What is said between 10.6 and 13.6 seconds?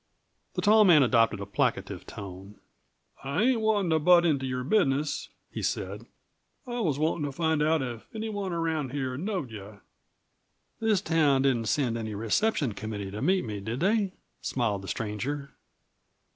"This town didn't send any reception committee to meet me,